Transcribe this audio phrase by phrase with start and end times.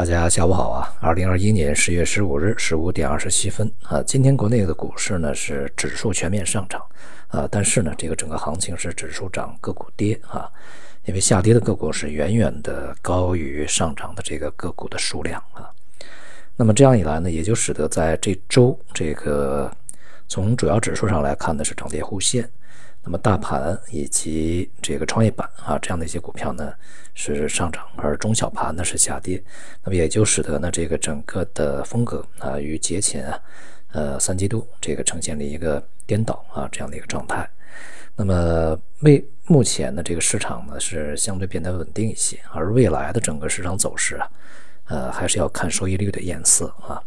[0.00, 0.96] 大家下午好啊！
[0.98, 6.82] 二零二一年十月十五日十五点二十七分啊，今天国内的股市呢是指数全面上涨
[7.28, 10.50] 啊，但是呢，这个整个行情是指数涨个股跌啊，
[11.04, 15.68] 因为下跌的个股是远远的高于上涨的这个个股的数量啊。
[16.56, 19.70] 那么这样一来呢，也就使得在这周这个
[20.30, 22.48] 从主要指数上来看呢是涨跌互现。
[23.02, 26.72] 那么大盘以及这个创业板啊这样的一些股票呢
[27.14, 29.42] 是上涨，而中小盘呢是下跌，
[29.82, 33.40] 那么也就使得呢这个整个的风格啊与节前啊
[33.92, 37.48] 呃三季度这个呈现了一个颠倒啊这样的一个状态。
[38.14, 44.30] 那么为目前呢这个市场呢是相对变得稳定一些，而未来的整个市场走势啊
[44.84, 47.02] 呃还是要看收益率的颜色啊。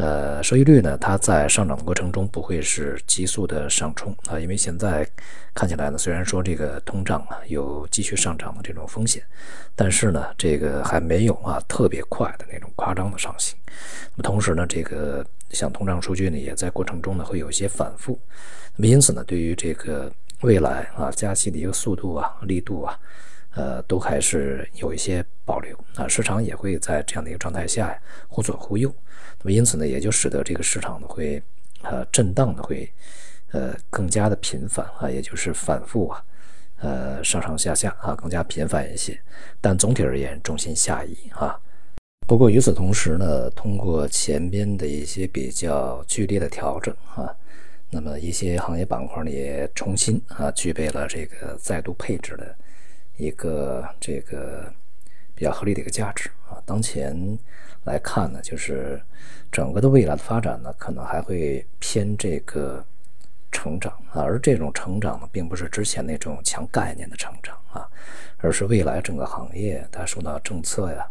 [0.00, 5.06] 呃，收益率呢，它在上涨的过程中不会是急速的上冲啊，因为现在
[5.52, 9.22] 看起来呢，虽然说这个通胀啊有继续上涨的这种风险，
[9.76, 13.54] 但是呢，这个还没有啊特别快的那种夸张的上行。
[14.16, 18.18] 那么同时呢，这个像通胀数据呢，也在过程中呢会有一些反复。
[18.76, 20.10] 那么因此呢，对于这个
[20.40, 22.98] 未来啊加息的一个速度啊力度啊。
[23.54, 27.98] 呃，都还是有一些保留啊，市场也会在这样的一个状态下呀
[28.28, 28.94] 忽左忽右，
[29.40, 31.42] 那么因此呢，也就使得这个市场呢会
[31.82, 32.88] 呃震荡的会
[33.50, 36.24] 呃更加的频繁啊，也就是反复啊，
[36.78, 39.20] 呃上上下下啊更加频繁一些，
[39.60, 41.58] 但总体而言重心下移啊。
[42.28, 47.34] 不过与此同时呢，通过前边的一些比较剧烈的调整啊，
[47.90, 52.54] 那么一些行业板块呢也重新啊具备了这个再度配置的。
[53.20, 54.72] 一个这个
[55.34, 57.38] 比较合理的一个价值啊，当前
[57.84, 59.00] 来看呢，就是
[59.52, 62.82] 整个的未来的发展呢，可能还会偏这个
[63.52, 67.86] 成长啊，而这种成长呢，并不是之前那种强概念的成长啊，
[68.38, 71.06] 而是未来整个行业它受到政策呀，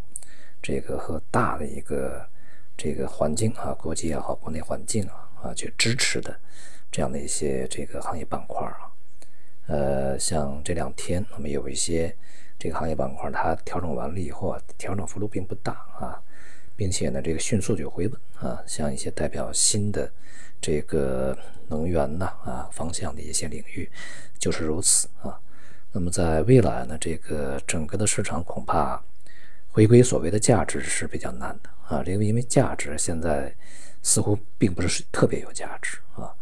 [0.62, 2.26] 这个和大的一个
[2.76, 6.36] 这个环境啊，国际也好，国内环境啊啊去支持的
[6.92, 8.89] 这样的一些这个行业板块啊。
[9.70, 12.14] 呃，像这两天，那么有一些
[12.58, 16.20] 这个行业板块，它调整完了以后啊，调整幅度并不大啊，
[16.76, 18.60] 并且呢，这个迅速就回稳啊。
[18.66, 20.12] 像一些代表新的
[20.60, 21.38] 这个
[21.68, 23.88] 能源呐啊方向的一些领域，
[24.40, 25.40] 就是如此啊。
[25.92, 29.00] 那么在未来呢，这个整个的市场恐怕
[29.70, 32.02] 回归所谓的价值是比较难的啊。
[32.04, 33.56] 这个因为价值现在
[34.02, 36.34] 似乎并不是特别有价值啊。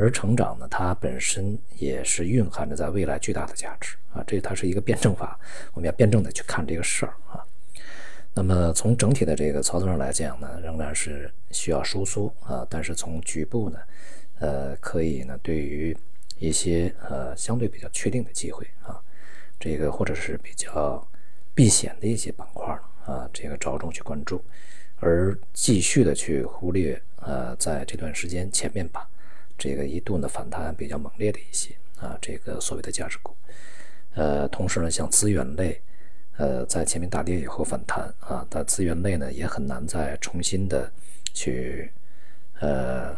[0.00, 5.36] 而成长呢，它本身也是蕴含着在未来巨大的价值啊，这它是一个辩证法，
[5.74, 7.44] 我们要辩证的去看这个事儿啊。
[8.32, 13.78] 那么从整体的这个操作上来讲呢，仍然是需要收缩啊，但是从局部呢，
[14.38, 15.96] 呃，可以呢，对于
[16.38, 19.02] 一些呃相对比较确定的机会啊，
[19.58, 21.04] 这个或者是比较
[21.56, 22.72] 避险的一些板块
[23.04, 24.40] 啊，这个着重去关注，
[25.00, 29.08] 而继续的去忽略呃，在这段时间前面吧。
[29.58, 33.34] 这个一度呢反弹比较猛烈的一些啊，这个所谓的价值股，
[34.14, 35.80] 呃，同时呢，像资源类，
[36.36, 40.88] 呃，在前面大跌以后反弹啊，但资源类呢也很难再重新的
[41.34, 41.90] 去
[42.60, 43.16] 呃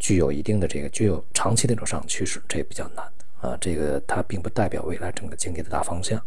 [0.00, 3.06] 具有一定的这个具有长期的这种上涨趋势，这也比较难
[3.40, 3.56] 啊。
[3.60, 6.20] 这个它并不代表未来整个经济的大方向。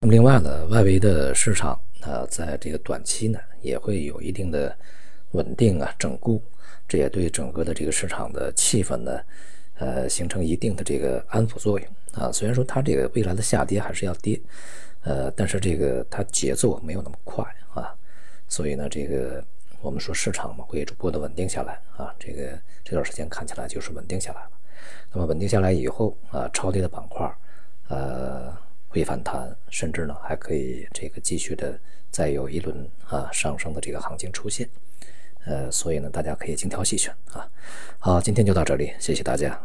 [0.00, 4.74] 那么另外呢，外围的市场啊，在这个短期呢也会有一定的
[5.32, 6.42] 稳定啊整固。
[6.88, 9.20] 这也对整个的这个市场的气氛呢，
[9.78, 12.32] 呃，形成一定的这个安抚作用啊。
[12.32, 14.40] 虽然说它这个未来的下跌还是要跌，
[15.02, 17.94] 呃，但是这个它节奏没有那么快啊。
[18.48, 19.44] 所以呢，这个
[19.80, 22.14] 我们说市场嘛会逐步的稳定下来啊。
[22.18, 24.50] 这个这段时间看起来就是稳定下来了。
[25.12, 27.30] 那么稳定下来以后啊，超跌的板块
[27.88, 28.56] 呃
[28.88, 31.78] 会反弹，甚至呢还可以这个继续的
[32.10, 34.68] 再有一轮啊上升的这个行情出现。
[35.48, 37.48] 呃，所以呢，大家可以精挑细选啊。
[37.98, 39.58] 好，今天就到这里，谢谢大家。